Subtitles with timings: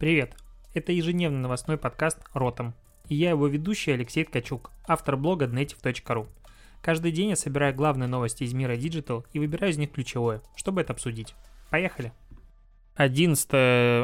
[0.00, 0.34] Привет!
[0.72, 2.72] Это ежедневный новостной подкаст «Ротом».
[3.10, 6.26] И я его ведущий Алексей Ткачук, автор блога native.ru.
[6.80, 10.80] Каждый день я собираю главные новости из мира Digital и выбираю из них ключевое, чтобы
[10.80, 11.34] это обсудить.
[11.68, 12.14] Поехали!
[12.94, 13.46] 11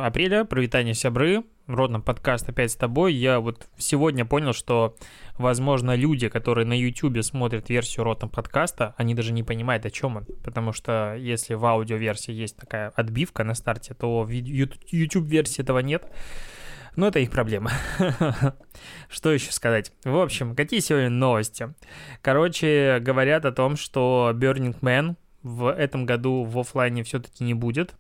[0.05, 3.15] апреля, провитание сябры, родном подкаст опять с тобой.
[3.15, 4.97] Я вот сегодня понял, что,
[5.37, 10.17] возможно, люди, которые на YouTube смотрят версию ротом подкаста, они даже не понимают, о чем
[10.17, 10.27] он.
[10.45, 16.05] Потому что если в аудиоверсии есть такая отбивка на старте, то в YouTube-версии этого нет.
[16.95, 17.71] Но это их проблема.
[19.11, 19.93] Что еще сказать?
[20.05, 21.75] В общем, какие сегодня новости?
[22.23, 27.95] Короче, говорят о том, что Burning Man в этом году в офлайне все-таки не будет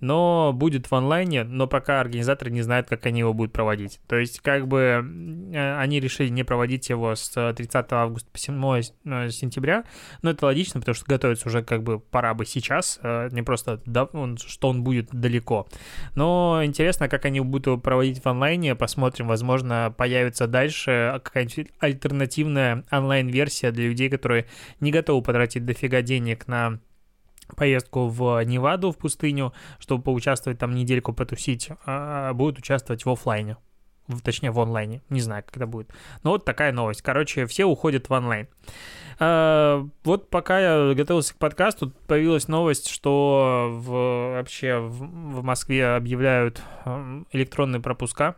[0.00, 4.00] но будет в онлайне, но пока организаторы не знают, как они его будут проводить.
[4.08, 5.04] То есть, как бы
[5.52, 8.64] э, они решили не проводить его с 30 августа по 7
[9.04, 9.84] э, сентября,
[10.22, 13.80] но это логично, потому что готовится уже как бы пора бы сейчас, э, не просто,
[14.36, 15.68] что он будет далеко.
[16.14, 22.84] Но интересно, как они будут его проводить в онлайне, посмотрим, возможно, появится дальше какая-нибудь альтернативная
[22.90, 24.46] онлайн-версия для людей, которые
[24.80, 26.80] не готовы потратить дофига денег на
[27.56, 33.56] поездку в Неваду, в пустыню, чтобы поучаствовать там недельку потусить, а будут участвовать в офлайне.
[34.24, 35.02] Точнее, в онлайне.
[35.08, 35.92] Не знаю, как это будет.
[36.22, 37.02] Но вот такая новость.
[37.02, 38.48] Короче, все уходят в онлайн.
[39.18, 45.94] А, вот пока я готовился к подкасту, появилась новость, что в, вообще в, в Москве
[45.94, 46.62] объявляют
[47.32, 48.36] электронные пропуска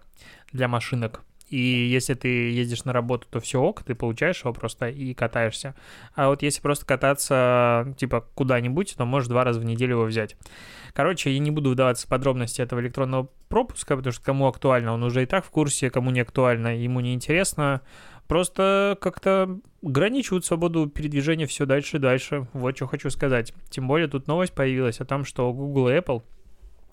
[0.53, 4.89] для машинок и если ты ездишь на работу, то все ок, ты получаешь его просто
[4.89, 5.75] и катаешься.
[6.15, 10.37] А вот если просто кататься, типа, куда-нибудь, то можешь два раза в неделю его взять.
[10.95, 15.03] Короче, я не буду вдаваться в подробности этого электронного пропуска, потому что кому актуально, он
[15.03, 17.83] уже и так в курсе, кому не актуально, ему не интересно.
[18.29, 22.47] Просто как-то ограничивают свободу передвижения все дальше и дальше.
[22.55, 23.53] Вот что хочу сказать.
[23.69, 26.23] Тем более тут новость появилась о том, что Google и Apple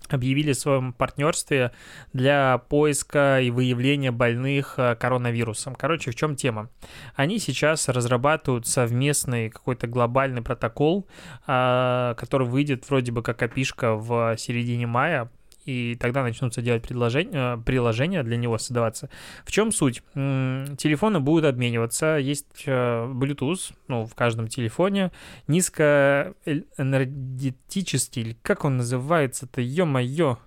[0.07, 1.71] объявили в своем партнерстве
[2.13, 5.75] для поиска и выявления больных э, коронавирусом.
[5.75, 6.69] Короче, в чем тема?
[7.15, 11.07] Они сейчас разрабатывают совместный какой-то глобальный протокол,
[11.45, 15.29] а, который выйдет вроде бы как опишка в середине мая,
[15.69, 19.09] и тогда начнутся делать предложения, э, приложения для него создаваться.
[19.45, 20.01] В чем суть?
[20.13, 25.11] Телефоны будут обмениваться, есть э, Bluetooth, ну, в каждом телефоне,
[25.47, 30.39] низкоэнергетический, как он называется-то, ё-моё,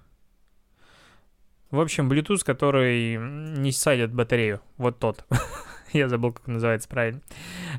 [1.71, 5.25] в общем, Bluetooth, который не садит батарею, вот тот.
[5.93, 7.21] Я забыл, как называется правильно.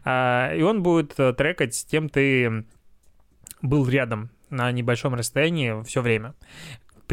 [0.04, 2.64] А, и он будет э, трекать с тем ты
[3.62, 6.36] был рядом на небольшом расстоянии все время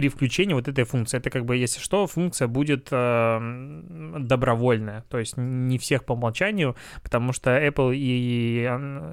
[0.00, 1.18] при включении вот этой функции.
[1.18, 3.82] Это как бы, если что, функция будет э,
[4.18, 8.66] добровольная, то есть не всех по умолчанию, потому что Apple и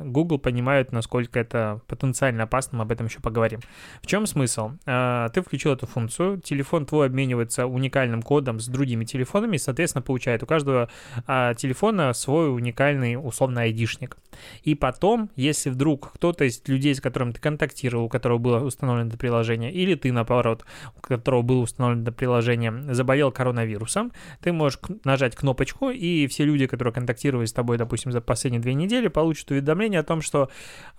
[0.05, 3.59] Google понимают, насколько это потенциально опасно, мы об этом еще поговорим.
[4.01, 4.71] В чем смысл?
[4.85, 10.03] Э, ты включил эту функцию, телефон твой обменивается уникальным кодом с другими телефонами, и, соответственно,
[10.03, 10.87] получает у каждого
[11.27, 14.15] э, телефона свой уникальный, условно, айдишник.
[14.63, 19.09] И потом, если вдруг кто-то из людей, с которым ты контактировал, у которого было установлено
[19.09, 20.63] это приложение, или ты, наоборот,
[20.95, 24.11] у которого было установлено приложение, заболел коронавирусом,
[24.41, 28.73] ты можешь нажать кнопочку, и все люди, которые контактировали с тобой, допустим, за последние две
[28.73, 30.49] недели, получат уведомление о том, что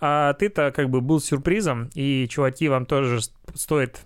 [0.01, 3.21] а, ты-то как бы был сюрпризом, и, чуваки, вам тоже
[3.55, 4.05] стоит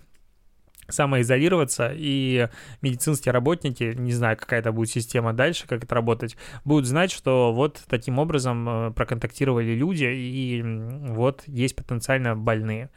[0.89, 2.47] самоизолироваться, и
[2.81, 7.53] медицинские работники, не знаю, какая это будет система дальше, как это работать, будут знать, что
[7.53, 12.89] вот таким образом э, проконтактировали люди, и вот есть потенциально больные.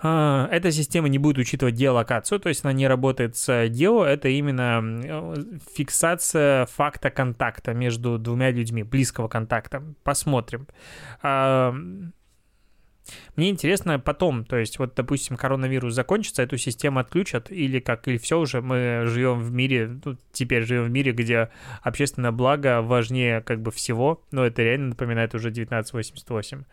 [0.00, 4.28] А, эта система не будет учитывать геолокацию, то есть она не работает с гео, это
[4.28, 5.34] именно э,
[5.74, 9.82] фиксация факта контакта между двумя людьми, близкого контакта.
[10.04, 10.68] Посмотрим.
[11.22, 11.74] А,
[13.36, 18.18] мне интересно потом, то есть вот, допустим, коронавирус закончится, эту систему отключат, или как, или
[18.18, 21.50] все уже, мы живем в мире, ну, теперь живем в мире, где
[21.82, 26.64] общественное благо важнее как бы всего, но это реально напоминает уже 1988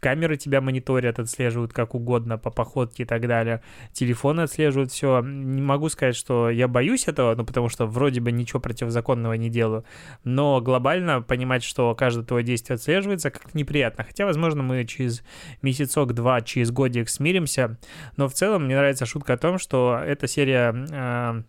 [0.00, 5.20] камеры тебя мониторят, отслеживают как угодно по походке и так далее, телефоны отслеживают все.
[5.22, 9.48] Не могу сказать, что я боюсь этого, ну, потому что вроде бы ничего противозаконного не
[9.48, 9.84] делаю,
[10.24, 14.04] но глобально понимать, что каждое твое действие отслеживается, как-то неприятно.
[14.04, 15.22] Хотя, возможно, мы через
[15.62, 17.78] месяцок-два, через годик смиримся,
[18.16, 21.42] но в целом мне нравится шутка о том, что эта серия э,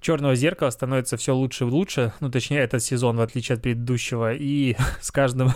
[0.00, 4.32] Черного зеркала становится все лучше и лучше, ну, точнее, этот сезон, в отличие от предыдущего,
[4.32, 5.50] и с каждым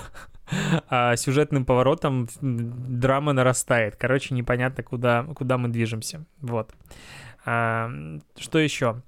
[0.88, 3.96] а сюжетным поворотом драма нарастает.
[3.96, 6.26] Короче, непонятно, куда, куда мы движемся.
[6.40, 6.74] Вот.
[7.46, 7.90] А,
[8.36, 9.02] что еще?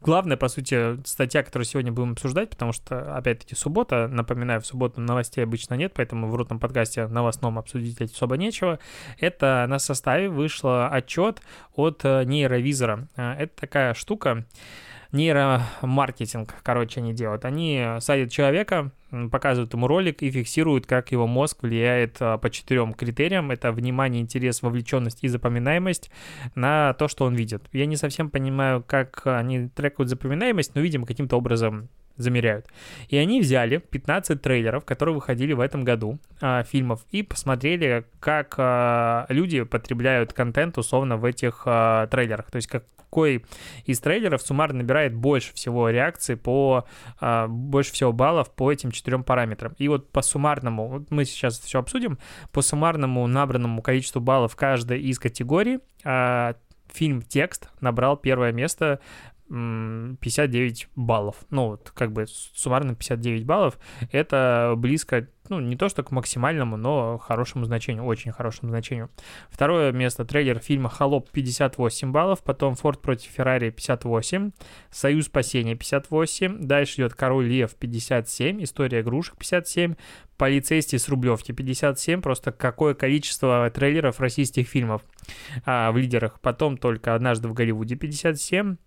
[0.00, 5.00] Главная, по сути, статья, которую сегодня будем обсуждать, потому что, опять-таки, суббота, напоминаю, в субботу
[5.00, 8.78] новостей обычно нет, поэтому в рутном подкасте новостном обсудить особо нечего.
[9.18, 11.40] Это на составе вышел отчет
[11.74, 13.08] от э, нейровизора.
[13.16, 14.44] Э, это такая штука,
[15.12, 17.44] нейромаркетинг, короче, они делают.
[17.44, 18.92] Они садят человека,
[19.30, 23.50] показывают ему ролик и фиксируют, как его мозг влияет а, по четырем критериям.
[23.50, 26.10] Это внимание, интерес, вовлеченность и запоминаемость
[26.54, 27.64] на то, что он видит.
[27.72, 32.66] Я не совсем понимаю, как они трекают запоминаемость, но, видимо, каким-то образом замеряют.
[33.08, 38.54] И они взяли 15 трейлеров, которые выходили в этом году, э, фильмов, и посмотрели, как
[38.58, 42.50] э, люди потребляют контент условно в этих э, трейлерах.
[42.50, 42.68] То есть
[43.16, 43.44] какой
[43.84, 46.84] из трейлеров суммарно набирает больше всего реакций по
[47.20, 49.74] э, больше всего баллов по этим четырем параметрам.
[49.78, 52.18] И вот по суммарному, вот мы сейчас все обсудим,
[52.52, 56.54] по суммарному набранному количеству баллов каждой из категорий э,
[56.92, 59.00] фильм «Текст» набрал первое место
[59.48, 61.36] 59 баллов.
[61.50, 63.78] Ну, вот как бы суммарно 59 баллов.
[64.10, 69.08] Это близко, ну, не то что к максимальному, но хорошему значению, очень хорошему значению.
[69.48, 74.50] Второе место трейлер фильма «Холоп» 58 баллов, потом «Форд против Феррари» 58,
[74.90, 79.94] «Союз спасения» 58, дальше идет «Король Лев» 57, «История игрушек» 57,
[80.36, 85.02] «Полицейский с Рублевки» 57, просто какое количество трейлеров российских фильмов
[85.64, 86.40] а, в лидерах.
[86.40, 88.85] Потом только «Однажды в Голливуде» 57, а,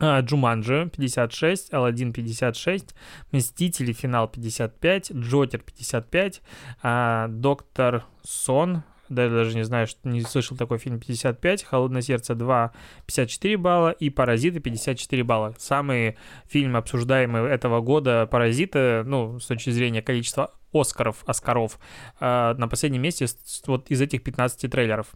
[0.00, 2.94] Джуманджи 56, Алладин 56,
[3.32, 6.42] Мстители финал 55, Джокер 55,
[6.82, 12.34] а, Доктор Сон да, даже не знаю, что не слышал такой фильм 55, Холодное сердце
[12.34, 12.72] 2,
[13.06, 15.54] 54 балла и Паразиты 54 балла.
[15.58, 16.16] Самые
[16.46, 21.78] фильмы, обсуждаемые этого года, Паразиты, ну, с точки зрения количества Оскаров, Оскаров
[22.20, 23.26] э, на последнем месте
[23.66, 25.08] вот из этих 15 трейлеров.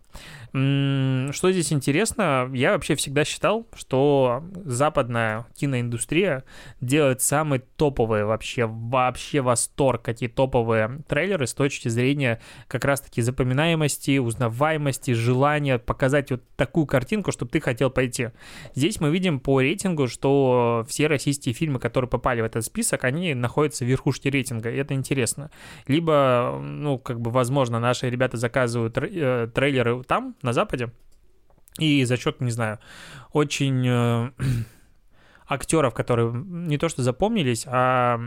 [0.51, 6.45] Что здесь интересно, я вообще всегда считал, что западная киноиндустрия
[6.81, 14.19] делает самые топовые вообще, вообще восторг, какие топовые трейлеры с точки зрения как раз-таки запоминаемости,
[14.19, 18.29] узнаваемости, желания показать вот такую картинку, чтобы ты хотел пойти.
[18.75, 23.35] Здесь мы видим по рейтингу, что все российские фильмы, которые попали в этот список, они
[23.35, 25.48] находятся в верхушке рейтинга, и это интересно.
[25.87, 30.91] Либо, ну, как бы, возможно, наши ребята заказывают э, трейлеры там, на Западе,
[31.79, 32.79] и за счет, не знаю,
[33.33, 34.31] очень э,
[35.47, 38.19] актеров, которые не то что запомнились, а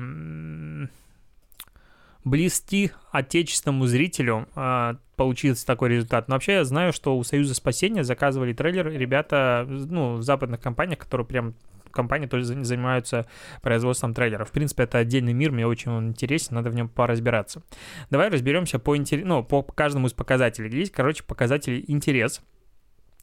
[2.23, 6.27] близки отечественному зрителю э, получился такой результат.
[6.27, 10.99] Но вообще я знаю, что у Союза спасения заказывали трейлер ребята, ну, в западных компаниях,
[10.99, 11.55] которые прям
[11.91, 13.25] компании тоже занимаются
[13.61, 14.49] производством трейлеров.
[14.49, 17.63] В принципе, это отдельный мир, мне очень он интересен, надо в нем поразбираться.
[18.09, 19.25] Давай разберемся по, интерес...
[19.25, 20.77] ну, по каждому из показателей.
[20.77, 22.41] Есть, короче, показатель интерес.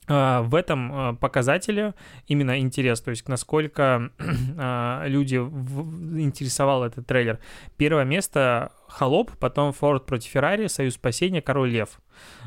[0.09, 1.95] А, в этом а, показателе
[2.27, 4.11] именно интерес, то есть насколько
[4.59, 7.39] а, люди интересовал этот трейлер.
[7.77, 12.01] Первое место Холоп, потом Форд против Феррари, Союз спасения, Король Лев.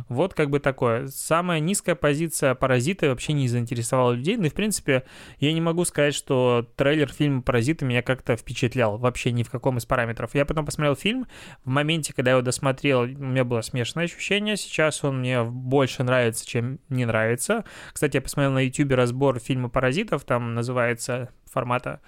[0.10, 1.08] Вот как бы такое.
[1.08, 4.38] Самая низкая позиция Паразиты вообще не заинтересовала людей.
[4.38, 5.04] Ну и, в принципе,
[5.40, 8.98] я не могу сказать, что трейлер фильма Паразиты меня как-то впечатлял.
[8.98, 10.32] Вообще ни в каком из параметров.
[10.34, 11.28] Я потом посмотрел фильм.
[11.64, 14.58] В моменте, когда я его досмотрел, у меня было смешанное ощущение.
[14.58, 17.66] Сейчас он мне больше нравится, чем не нравится.
[17.94, 20.24] Кстати, я посмотрел на YouTube разбор фильма Паразитов.
[20.24, 22.00] Там называется формата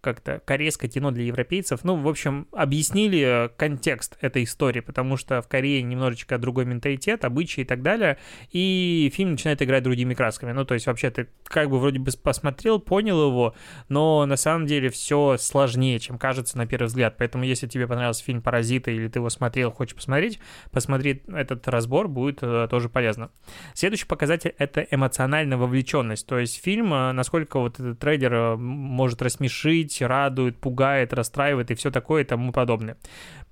[0.00, 1.84] как-то корейское кино для европейцев.
[1.84, 7.24] Ну, в общем, объяснили э, контекст этой истории, потому что в Корее немножечко другой менталитет,
[7.24, 8.18] обычаи и так далее,
[8.50, 10.52] и фильм начинает играть другими красками.
[10.52, 13.54] Ну, то есть вообще ты как бы вроде бы посмотрел, понял его,
[13.88, 17.16] но на самом деле все сложнее, чем кажется на первый взгляд.
[17.18, 20.38] Поэтому если тебе понравился фильм «Паразиты» или ты его смотрел, хочешь посмотреть,
[20.70, 23.30] посмотри этот разбор, будет э, тоже полезно.
[23.74, 26.26] Следующий показатель— это эмоциональная вовлеченность.
[26.26, 28.56] То есть фильм, э, насколько вот этот трейдер
[28.90, 32.96] может рассмешить, радует, пугает, расстраивает и все такое и тому подобное.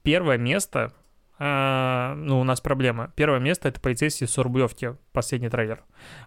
[0.03, 0.93] Первое место
[1.39, 3.13] Uh, ну, у нас проблема.
[3.15, 5.85] Первое место это полицейский с Рублевки, последний трейлер.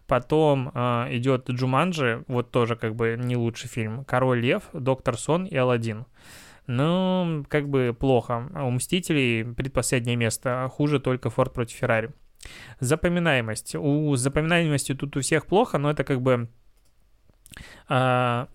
[0.07, 4.05] Потом uh, идет Джуманджи, вот тоже как бы не лучший фильм.
[4.05, 6.05] Король Лев, Доктор Сон и Алладин.
[6.65, 8.49] Ну, как бы плохо.
[8.53, 12.11] А у Мстителей предпоследнее место, а хуже только Форд против Феррари.
[12.79, 13.75] Запоминаемость.
[13.75, 16.47] У запоминаемости тут у всех плохо, но это как бы
[17.89, 18.47] uh,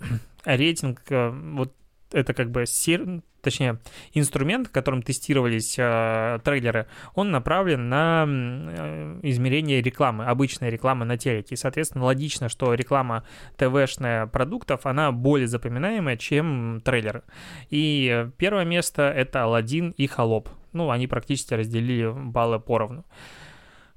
[0.46, 1.74] рейтинг, э, вот
[2.12, 3.22] это как бы сер...
[3.42, 3.80] точнее,
[4.12, 11.54] инструмент, которым тестировались э, трейлеры, он направлен на э, измерение рекламы, обычной рекламы на телеке.
[11.54, 13.24] И, соответственно, логично, что реклама
[13.56, 17.22] ТВ-шная продуктов, она более запоминаемая, чем трейлеры.
[17.70, 20.48] И первое место— это Алладин и Холоп.
[20.72, 23.04] Ну, они практически разделили баллы поровну.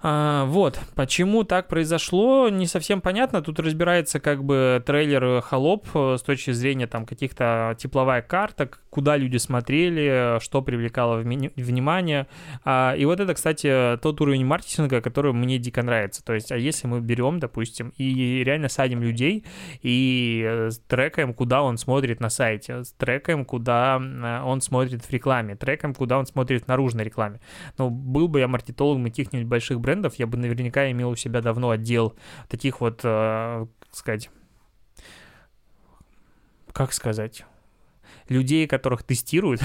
[0.02, 3.42] А, вот, почему так произошло, не совсем понятно.
[3.42, 9.18] Тут разбирается как бы трейлер «Холоп» э, с точки зрения там каких-то тепловая карта, куда
[9.18, 12.28] люди смотрели, что привлекало внимание.
[12.64, 16.24] А, и вот это, кстати, тот уровень маркетинга, который мне дико нравится.
[16.24, 19.46] То есть, а если мы берем, допустим, и реально садим людей
[19.82, 25.56] и э, трекаем, куда он смотрит на сайте, трекаем, куда э, он смотрит в рекламе,
[25.56, 27.42] трекаем, куда он смотрит в наружной рекламе.
[27.78, 31.72] Ну, был бы я маркетологом каких-нибудь больших брендов, я бы наверняка имел у себя давно
[31.72, 32.16] отдел
[32.48, 34.30] таких вот, э, как сказать,
[36.72, 37.46] как сказать,
[38.28, 39.62] людей, которых тестируют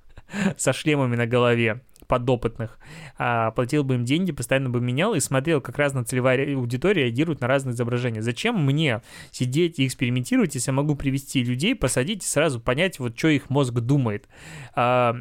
[0.56, 2.78] со шлемами на голове, подопытных,
[3.18, 7.40] а, платил бы им деньги, постоянно бы менял и смотрел, как разная целевая аудитория реагирует
[7.40, 8.20] на разные изображения.
[8.20, 9.00] Зачем мне
[9.30, 13.48] сидеть и экспериментировать, если я могу привести людей, посадить и сразу понять, вот что их
[13.48, 14.28] мозг думает.
[14.74, 15.14] А,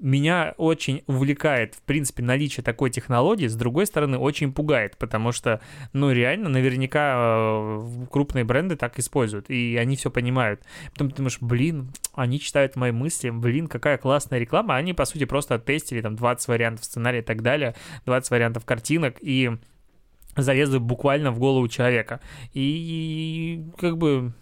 [0.00, 5.60] меня очень увлекает, в принципе, наличие такой технологии, с другой стороны, очень пугает, потому что,
[5.92, 10.60] ну, реально, наверняка э, крупные бренды так используют, и они все понимают.
[10.92, 15.24] Потом ты думаешь, блин, они читают мои мысли, блин, какая классная реклама, они, по сути,
[15.24, 17.74] просто тестили там 20 вариантов сценария и так далее,
[18.06, 19.50] 20 вариантов картинок, и
[20.36, 22.20] залезли буквально в голову человека.
[22.52, 24.32] И, и как бы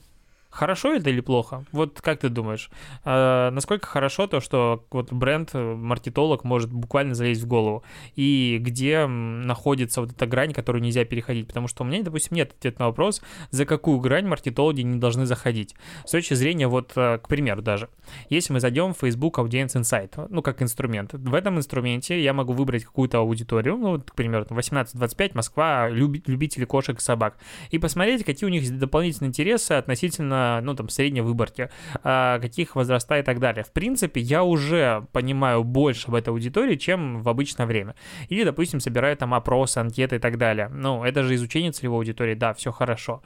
[0.52, 1.64] Хорошо это или плохо?
[1.72, 2.70] Вот как ты думаешь?
[3.06, 7.82] Э, насколько хорошо то, что вот бренд, э, маркетолог может буквально залезть в голову?
[8.16, 11.46] И где находится вот эта грань, которую нельзя переходить?
[11.48, 15.24] Потому что у меня, допустим, нет ответа на вопрос, за какую грань маркетологи не должны
[15.24, 15.74] заходить.
[16.04, 17.88] С точки зрения, вот, э, к примеру даже,
[18.28, 22.52] если мы зайдем в Facebook Audience Insight, ну, как инструмент, в этом инструменте я могу
[22.52, 27.38] выбрать какую-то аудиторию, ну, вот, к примеру, 18-25, Москва, любители кошек и собак,
[27.70, 31.70] и посмотреть, какие у них дополнительные интересы относительно ну, там, средней выборке,
[32.02, 33.64] а, каких возраста и так далее.
[33.64, 37.94] В принципе, я уже понимаю больше об этой аудитории, чем в обычное время.
[38.28, 40.68] Или, допустим, собираю там опросы, анкеты и так далее.
[40.68, 43.22] Ну, это же изучение целевой аудитории, да, все хорошо.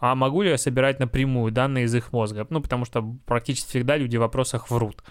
[0.00, 2.46] А могу ли я собирать напрямую данные из их мозга?
[2.50, 5.02] Ну, потому что практически всегда люди в вопросах врут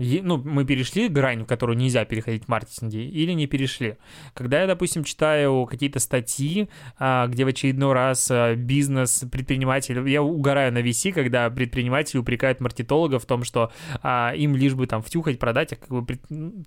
[0.00, 3.96] ну, мы перешли грань, в которую нельзя переходить в маркетинге, или не перешли.
[4.32, 10.22] Когда я, допустим, читаю какие-то статьи, а, где в очередной раз а, бизнес, предприниматель, я
[10.22, 15.02] угораю на VC, когда предприниматели упрекают маркетологов в том, что а, им лишь бы там
[15.02, 16.18] втюхать, продать, а как бы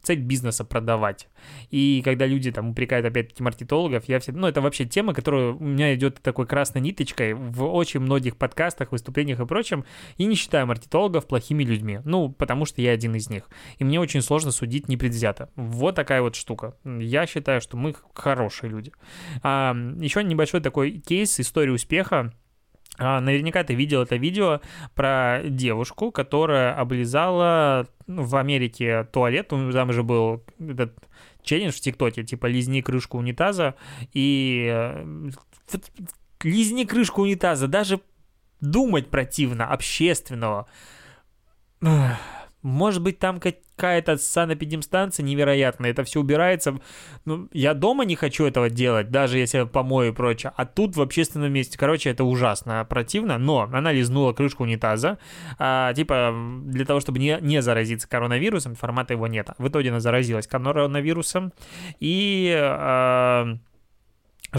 [0.04, 1.28] цель бизнеса продавать.
[1.72, 5.64] И когда люди там упрекают опять-таки маркетологов, я все, ну, это вообще тема, которая у
[5.64, 9.86] меня идет такой красной ниточкой в очень многих подкастах, выступлениях и прочем,
[10.18, 12.00] и не считаю маркетологов плохими людьми.
[12.06, 13.50] Ну, потому что я один из из них.
[13.78, 15.50] И мне очень сложно судить непредвзято.
[15.56, 16.76] Вот такая вот штука.
[16.84, 18.92] Я считаю, что мы хорошие люди.
[19.42, 22.34] А, еще небольшой такой кейс истории успеха.
[23.00, 24.62] А, наверняка ты видел это видео
[24.94, 29.48] про девушку, которая облизала ну, в Америке туалет.
[29.48, 30.94] Там же был этот
[31.42, 33.76] челлендж в ТикТоке, типа лизни крышку унитаза.
[34.14, 35.30] И э,
[36.44, 38.00] лизни крышку унитаза, даже
[38.62, 40.68] думать противно, общественного.
[42.64, 46.80] Может быть, там какая-то санэпидемстанция невероятная, это все убирается.
[47.26, 50.54] Ну, я дома не хочу этого делать, даже если помою и прочее.
[50.56, 53.38] А тут в общественном месте, короче, это ужасно противно.
[53.38, 55.20] Но она лизнула крышку унитаза,
[55.60, 56.34] а, типа
[56.66, 59.50] для того, чтобы не, не заразиться коронавирусом, формата его нет.
[59.58, 61.52] В итоге она заразилась коронавирусом.
[62.00, 62.56] И...
[62.58, 63.58] А,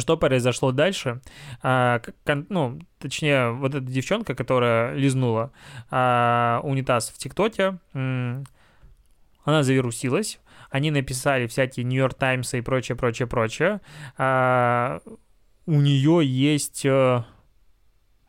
[0.00, 1.20] что произошло дальше?
[1.62, 5.52] А, кон, ну, точнее, вот эта девчонка, которая лизнула
[5.90, 10.40] а, унитаз в ТикТоке, она завирусилась.
[10.70, 13.80] Они написали всякие Нью-Йорк Таймсы и прочее, прочее, прочее.
[14.16, 15.00] А,
[15.66, 17.24] у нее есть э,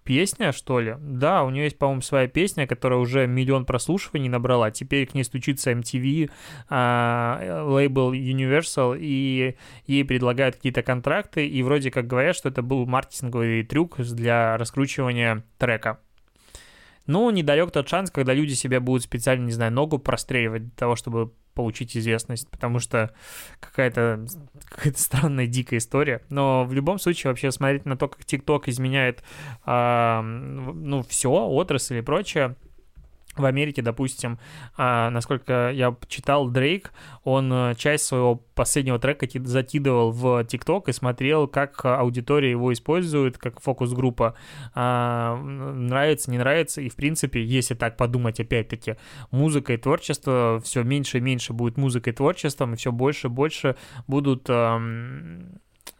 [0.05, 0.95] песня, что ли?
[0.99, 4.71] Да, у нее есть, по-моему, своя песня, которая уже миллион прослушиваний набрала.
[4.71, 6.29] Теперь к ней стучится MTV,
[6.69, 9.57] а, лейбл Universal, и
[9.87, 15.43] ей предлагают какие-то контракты, и вроде как говорят, что это был маркетинговый трюк для раскручивания
[15.57, 15.99] трека.
[17.07, 20.95] Ну, недалек тот шанс, когда люди себе будут специально, не знаю, ногу простреливать для того,
[20.95, 23.11] чтобы получить известность, потому что
[23.59, 24.25] какая-то
[24.69, 26.21] какая странная дикая история.
[26.29, 29.23] Но в любом случае вообще смотреть на то, как TikTok изменяет,
[29.65, 32.55] э, ну, все, отрасль и прочее,
[33.37, 34.39] в Америке, допустим,
[34.77, 36.91] а, насколько я читал, Дрейк,
[37.23, 43.37] он э, часть своего последнего трека закидывал в ТикТок и смотрел, как аудитория его использует,
[43.37, 44.35] как фокус-группа
[44.73, 46.81] а, нравится, не нравится.
[46.81, 48.95] И, в принципе, если так подумать, опять-таки,
[49.31, 53.29] музыка и творчество, все меньше и меньше будет музыкой и творчеством, и все больше и
[53.29, 53.75] больше
[54.07, 54.49] будут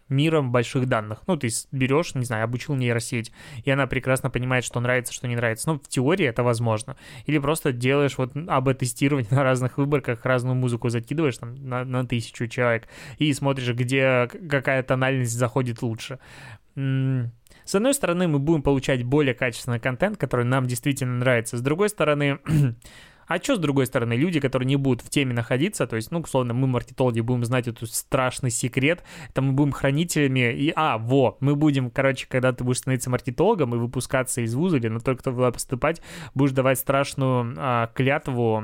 [0.09, 1.23] миром больших данных.
[1.27, 3.31] Ну, ты берешь, не знаю, обучил нейросеть,
[3.63, 5.69] и она прекрасно понимает, что нравится, что не нравится.
[5.69, 6.95] Ну, в теории это возможно.
[7.25, 12.47] Или просто делаешь вот АБ-тестирование на разных выборках, разную музыку закидываешь там на, на тысячу
[12.47, 16.19] человек и смотришь, где какая тональность заходит лучше.
[16.75, 21.57] С одной стороны, мы будем получать более качественный контент, который нам действительно нравится.
[21.57, 22.39] С другой стороны,
[23.27, 26.19] А что, с другой стороны, люди, которые не будут в теме находиться, то есть, ну,
[26.19, 29.03] условно, мы, маркетологи, будем знать эту страшный секрет,
[29.33, 33.75] там мы будем хранителями, и, а, во, мы будем, короче, когда ты будешь становиться маркетологом
[33.75, 36.01] и выпускаться из вуза или на только туда поступать,
[36.33, 38.63] будешь давать страшную а, клятву,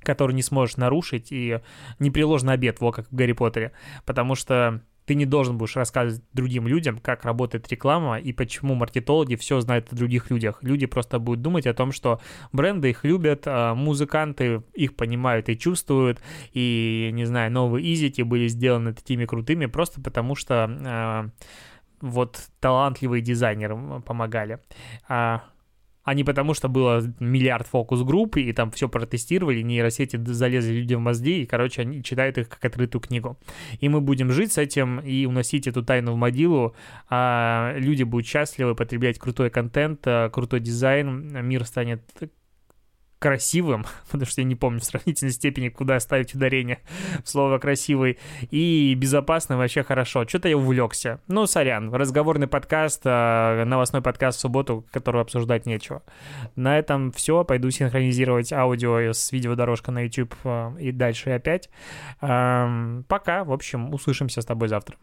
[0.00, 1.60] которую не сможешь нарушить, и
[1.98, 3.72] непреложный обед, во, как в Гарри Поттере,
[4.04, 9.36] потому что ты не должен будешь рассказывать другим людям, как работает реклама и почему маркетологи
[9.36, 10.58] все знают о других людях.
[10.62, 12.20] Люди просто будут думать о том, что
[12.52, 16.20] бренды их любят, а музыканты их понимают и чувствуют,
[16.52, 21.30] и, не знаю, новые изики были сделаны такими крутыми просто потому, что э,
[22.00, 24.60] вот талантливые дизайнеры помогали.
[25.08, 25.44] А
[26.04, 31.04] а не потому, что было миллиард фокус-групп, и там все протестировали, нейросети залезли людям в
[31.04, 33.38] мозги, и, короче, они читают их как открытую книгу.
[33.80, 36.76] И мы будем жить с этим и уносить эту тайну в могилу,
[37.08, 42.02] а люди будут счастливы потреблять крутой контент, а, крутой дизайн, мир станет
[43.24, 46.80] красивым, потому что я не помню в сравнительной степени, куда ставить ударение
[47.24, 48.18] в слово красивый,
[48.50, 50.28] и безопасным вообще хорошо.
[50.28, 51.22] Что-то я увлекся.
[51.26, 56.02] Ну, сорян, разговорный подкаст, а, новостной подкаст в субботу, который обсуждать нечего.
[56.54, 57.44] На этом все.
[57.44, 61.70] Пойду синхронизировать аудио с видеодорожкой на YouTube а, и дальше опять.
[62.20, 63.44] Пока.
[63.44, 64.96] В общем, услышимся с тобой завтра.